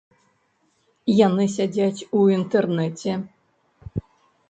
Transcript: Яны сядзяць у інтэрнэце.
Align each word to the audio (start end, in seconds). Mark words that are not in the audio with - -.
Яны 1.27 1.45
сядзяць 1.57 2.05
у 2.21 2.25
інтэрнэце. 2.39 3.11